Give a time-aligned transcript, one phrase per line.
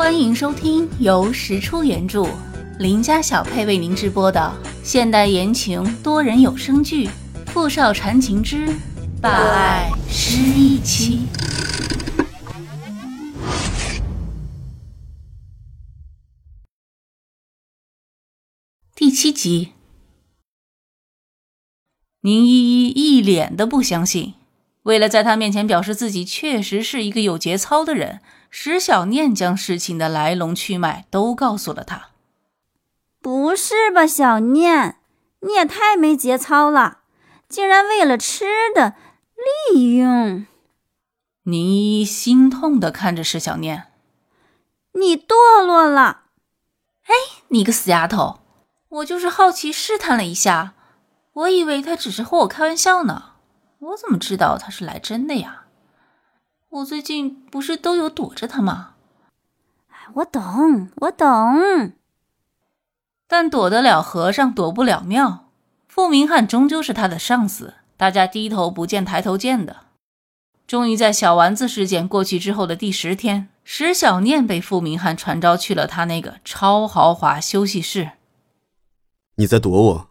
[0.00, 2.26] 欢迎收听由石出原著、
[2.78, 4.50] 林家小配为您直播的
[4.82, 7.06] 现代言情多人有声剧
[7.48, 8.66] 《富少缠情之
[9.20, 11.26] 霸爱失忆妻》
[18.94, 19.72] 第七集。
[22.22, 24.32] 宁依依一脸的不相信，
[24.84, 28.20] 为了在他面前表示自己确实是一个有节操的人。
[28.52, 32.08] 石小念将事情的来龙去脉都告诉了他。
[33.22, 34.96] 不是吧，小念，
[35.42, 36.98] 你也太没节操了，
[37.48, 38.94] 竟然为了吃的
[39.72, 40.46] 利用！
[41.44, 43.84] 宁依依心痛的看着石小念，
[44.94, 46.22] 你堕落了！
[47.04, 47.14] 哎，
[47.48, 48.40] 你个死丫头，
[48.88, 50.74] 我就是好奇试探了一下，
[51.34, 53.29] 我以为他只是和我开玩笑呢，
[53.80, 55.64] 我怎么知道他是来真的呀？
[56.68, 58.94] 我最近不是都有躲着他吗？
[59.88, 61.92] 哎，我懂，我懂。
[63.26, 65.48] 但躲得了和尚躲不了庙，
[65.88, 69.76] 傅明翰终究是他的上司，大家低头不见抬头见的。
[70.66, 78.12] 终于在小丸子事件过去之后的第十天，石小念被傅明翰传召去了他那个超豪华休息室。
[79.36, 80.10] 你在躲我？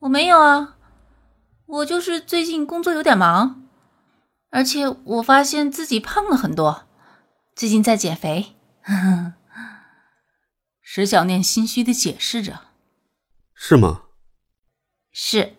[0.00, 0.76] 我没有啊，
[1.72, 3.62] 我就是最近工作有点忙。
[4.50, 6.86] 而且我发现自己胖了很多，
[7.56, 8.54] 最近在减肥。
[10.82, 12.60] 石小念心虚的解释着
[13.54, 14.02] ：“是吗？
[15.10, 15.54] 是。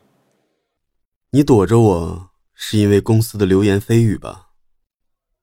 [1.31, 4.49] 你躲着我是因为公司的流言蜚语吧？”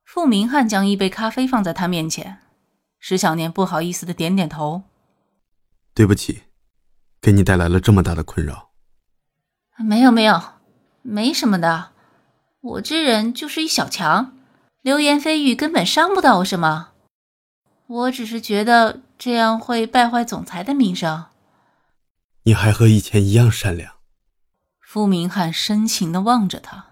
[0.06, 2.38] 傅明翰将一杯咖啡放在他面前，
[3.00, 4.84] 石小念不好意思的点点头
[5.92, 6.44] ：“对不起，
[7.20, 8.70] 给你带来了这么大的困扰。
[9.82, 10.40] ”“没有没有，
[11.02, 11.90] 没什么的。”
[12.62, 14.36] 我这人就是一小强，
[14.82, 16.90] 流言蜚语根本伤不到我什么。
[17.86, 21.24] 我只是觉得这样会败坏总裁的名声。
[22.42, 23.94] 你还和以前一样善良。
[24.78, 26.84] 傅明翰深情的望着他。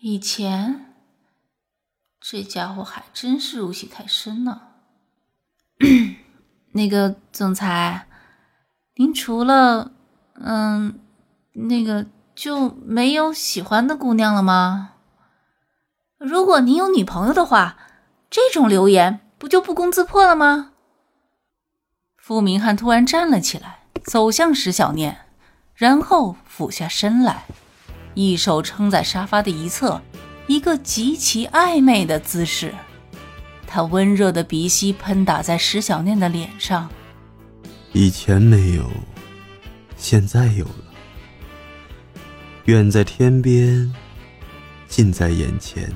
[0.00, 0.94] 以前，
[2.20, 4.74] 这家伙还真是入戏太深了。
[6.70, 8.06] 那个总裁，
[8.94, 9.90] 您除了……
[10.34, 11.00] 嗯，
[11.52, 12.06] 那个。
[12.36, 14.90] 就没有喜欢的姑娘了吗？
[16.18, 17.78] 如果你有女朋友的话，
[18.28, 20.72] 这种流言不就不攻自破了吗？
[22.18, 25.16] 傅明翰突然站了起来，走向石小念，
[25.74, 27.46] 然后俯下身来，
[28.12, 30.02] 一手撑在沙发的一侧，
[30.46, 32.74] 一个极其暧昧的姿势。
[33.66, 36.90] 他温热的鼻息喷打在石小念的脸上。
[37.92, 38.90] 以前没有，
[39.96, 40.85] 现在有了。
[42.66, 43.92] 远在天边，
[44.88, 45.88] 近在眼前。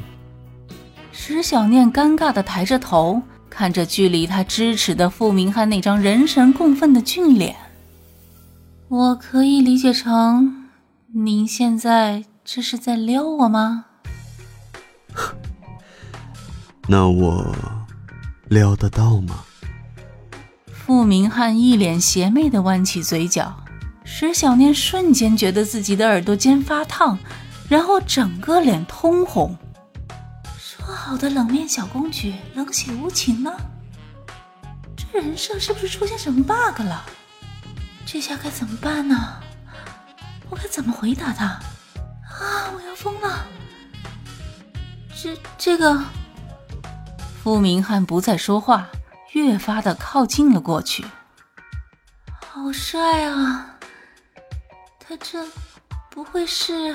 [1.11, 3.21] 石小念尴尬的抬着头，
[3.51, 7.57] 看着距离他咫尺的傅明翰那张人神共愤的俊脸。
[8.87, 10.69] 我可以理解成，
[11.13, 13.87] 您现在这是在撩我吗？
[16.87, 17.53] 那我
[18.47, 19.41] 撩得到吗？
[20.69, 23.60] 傅明翰一脸邪魅的弯起嘴角。
[24.13, 27.17] 石小念瞬间觉得自己的耳朵尖发烫，
[27.69, 29.57] 然后整个脸通红。
[30.59, 33.51] 说好的冷面小公举，冷血无情呢？
[34.97, 37.05] 这人设是不是出现什么 bug 了？
[38.05, 39.41] 这下该怎么办呢？
[40.51, 41.47] 我该怎么回答他？
[41.47, 42.69] 啊！
[42.75, 43.47] 我要疯了！
[45.15, 46.03] 这这个……
[47.43, 48.89] 傅明翰不再说话，
[49.33, 51.07] 越发的靠近了过去。
[52.51, 53.77] 好帅啊！
[55.11, 55.45] 他这
[56.09, 56.95] 不会是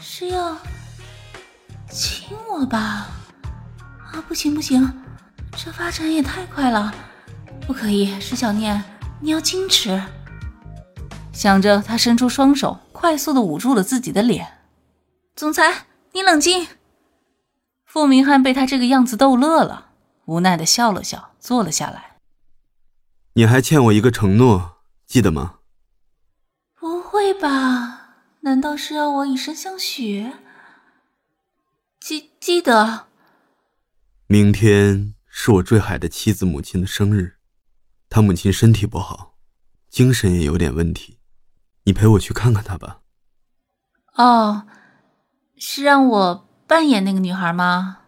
[0.00, 0.56] 是要
[1.90, 3.08] 亲我吧？
[4.10, 4.90] 啊，不行不行，
[5.54, 6.94] 这发展也太快了，
[7.66, 8.18] 不可以！
[8.22, 8.82] 石小念，
[9.20, 10.02] 你要矜持。
[11.30, 14.60] 想着，他伸出双手，快速的捂住了自己的脸。
[15.36, 16.66] 总裁，你冷静。
[17.84, 19.90] 傅明翰被他这个样子逗乐了，
[20.24, 22.16] 无奈的笑了笑，坐了下来。
[23.34, 25.56] 你还欠我一个承诺，记得吗？
[27.24, 28.16] 会吧？
[28.40, 30.30] 难道是要我以身相许？
[31.98, 33.06] 记记得。
[34.26, 37.36] 明天是我坠海的妻子母亲的生日，
[38.10, 39.38] 她母亲身体不好，
[39.88, 41.18] 精神也有点问题，
[41.84, 43.00] 你陪我去看看她吧。
[44.16, 44.66] 哦，
[45.56, 48.00] 是让我扮演那个女孩吗？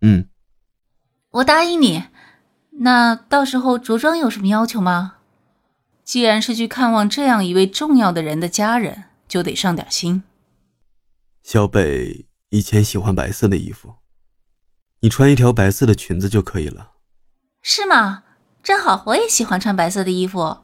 [0.00, 0.28] 嗯，
[1.30, 2.06] 我答应你。
[2.72, 5.18] 那到时候着装有什么要求吗？
[6.04, 10.24] 既然是去看望这样一位重要的人的家人，就得上点心。
[11.42, 13.94] 小北以前喜欢白色的衣服，
[15.00, 16.92] 你穿一条白色的裙子就可以了。
[17.62, 18.24] 是吗？
[18.62, 20.58] 正好我也喜欢穿白色的衣服。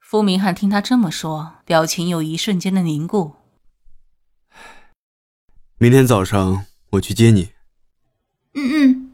[0.00, 3.36] 傅明翰听他这么说，表情有一瞬间的凝固。
[5.78, 7.52] 明天早上我去接你。
[8.54, 9.12] 嗯嗯。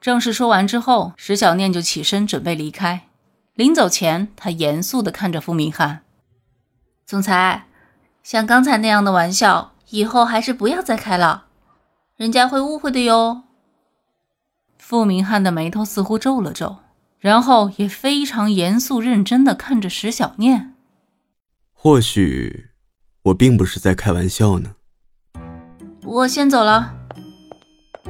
[0.00, 3.08] 正式说完之后，石小念就起身准备离开。
[3.54, 6.02] 临走前，他严肃的看着傅明翰
[7.06, 7.66] ：“总裁，
[8.22, 11.46] 像刚才那样的玩笑，以后还是不要再开了，
[12.16, 13.42] 人家会误会的哟。”
[14.78, 16.78] 傅明翰的眉头似乎皱了皱。
[17.24, 20.74] 然后也非常严肃认真的看着石小念。
[21.72, 22.66] 或许
[23.22, 24.74] 我并不是在开玩笑呢。
[26.02, 26.94] 我先走了。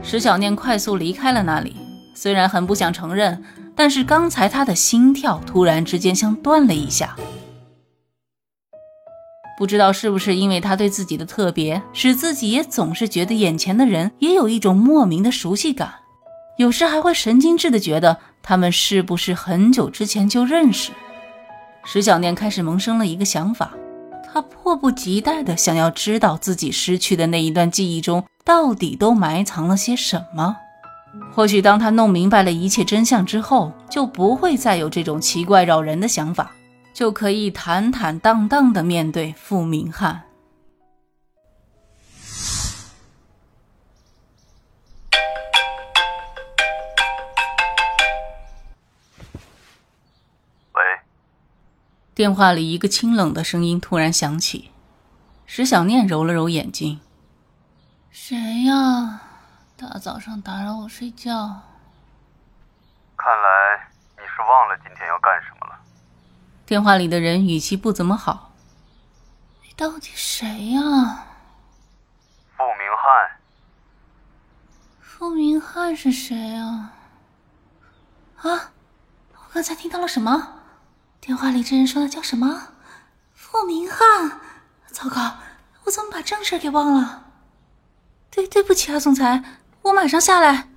[0.02, 1.76] 石小念快速离开了那里，
[2.12, 3.40] 虽然很不想承认，
[3.74, 7.16] 但是刚才他的心跳突然之间像断了一下。
[9.56, 15.94] 不知道是不是因为他对自己的特别，使自己也总是觉得眼前的人也有一种莫名的熟悉感，
[16.56, 18.18] 有时还会神经质的觉得。
[18.46, 20.92] 他们是不是很久之前就认识？
[21.86, 23.70] 石小念开始萌生了一个想法，
[24.30, 30.56] 他迫不及待的想要知道自己失去的那一段记忆中到底都埋藏了些什么。
[31.32, 36.52] 或许当他弄明白了一切真相之后，就不会再有这种奇怪扰人的想法，
[36.92, 40.22] 就可以坦坦荡荡的面对傅明翰。
[50.72, 50.82] 喂
[52.14, 54.70] 电话里一个清冷的声音突然响起，
[55.46, 57.00] 石小念揉了揉眼睛
[58.12, 59.20] ：“谁呀？
[59.76, 61.32] 大早上打扰我睡觉？”
[63.16, 65.80] 看来你是忘了今天要干什么了。
[66.66, 68.52] 电话里的人语气不怎么好
[69.62, 70.80] ：“你到底谁呀
[72.56, 73.40] ？”“傅明翰。
[75.00, 76.92] ”“傅明翰是谁啊
[78.42, 78.72] ？”“啊，
[79.32, 80.60] 我刚才听到了什么？”
[81.20, 82.68] 电话里这人说的叫什么？
[83.34, 84.40] 傅明翰。
[84.88, 85.38] 糟糕，
[85.84, 87.24] 我怎么把正事给忘了？
[88.30, 89.42] 对，对不起啊，总裁，
[89.84, 90.68] 我马上下来。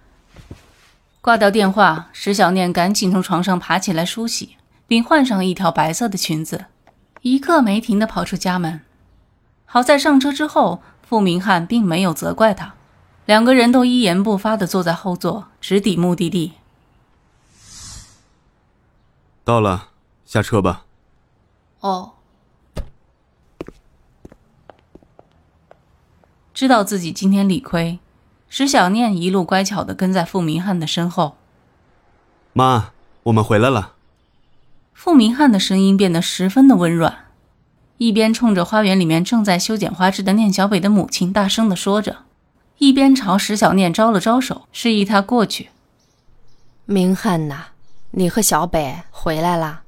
[1.22, 6.66] 挂掉电话，石小念赶紧从床上爬起来梳洗，并换上一条白色的裙子，
[7.22, 8.82] 一刻没停的跑出家门。
[9.66, 12.76] 好在上车之后，傅明翰并没有责怪他，
[13.26, 16.54] 两个人都一言不发的坐在后座，直抵目的地。
[19.46, 19.90] 到了。
[20.26, 20.84] 下车吧。
[21.80, 22.12] 哦。
[26.54, 27.98] 知道自己今天理亏，
[28.58, 31.38] 石小念一路乖巧的跟在傅明翰的身后。
[32.54, 32.90] 妈，
[33.22, 33.94] 我们回来了。
[34.96, 37.28] 傅明翰的声音变得十分的温软，
[38.00, 42.24] 一边冲着花园里面正在修剪花枝的念小北的母亲大声的说着，
[42.80, 45.70] 一边朝石小念招了招手，示意他过去。
[46.86, 47.66] 明翰呐，
[48.10, 49.84] 你和小北回来啦。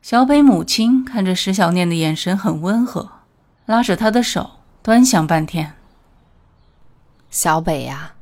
[0.00, 3.10] 小北母亲看着石小念的眼神很温和，
[3.66, 4.52] 拉着他的手
[4.82, 5.74] 端详半天。
[7.32, 8.12] 小北呀，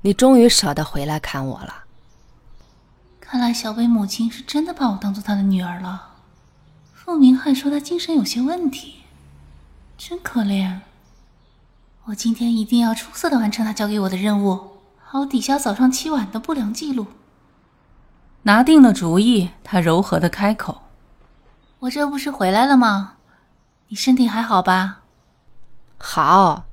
[0.00, 1.84] 你终于舍得回来看我了。
[3.20, 6.14] 看来小北母亲是真的把我当做她的女儿了。
[6.92, 9.04] 傅明翰说他精神有些问题，
[9.96, 10.80] 真可怜。
[12.06, 17.06] 我今天一定要出色的完成他交给我的任务，好抵消早上起晚的不良记录。
[18.42, 20.82] 拿定了主意，他柔和的开口。
[21.78, 23.14] 我这不是回来了吗？
[23.86, 25.02] 你身体还好吧？
[25.98, 26.64] 好，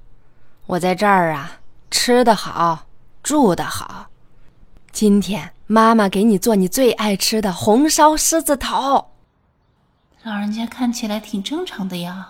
[0.66, 1.60] 我在这儿啊，
[1.94, 2.88] 吃的好，
[3.22, 4.08] 住的好。
[4.92, 9.10] 今天妈妈给你做你最爱吃的红烧狮子头。
[10.24, 12.30] 老人家看起来挺正常的呀，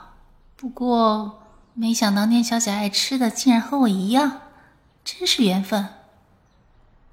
[0.57, 1.39] 不过
[1.73, 4.41] 没想到念小姐爱吃的竟然和我一样，
[5.05, 5.87] 真是缘分。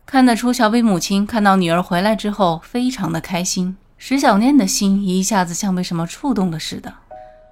[0.05, 3.77] 看得出小北母亲看到女儿回来之后，非常的开心。
[3.97, 6.93] 石小念的心一下子像被什么触动了似的，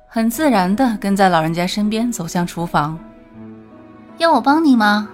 [0.09, 2.99] 很自然的跟在老人家身边走向厨房。
[4.19, 5.09] 要我帮你吗？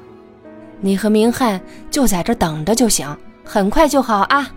[0.80, 4.50] 你和明翰就在这等着就行，很快就好啊。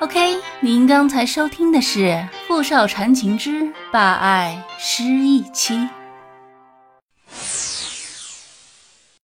[0.00, 2.00] OK，您刚才收听的是
[2.46, 5.74] 《富少缠情之霸爱失忆妻》。